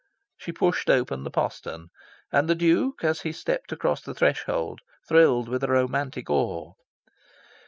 [0.35, 1.89] She pushed open the postern;
[2.31, 6.73] and the Duke, as he stepped across the threshold, thrilled with a romantic awe.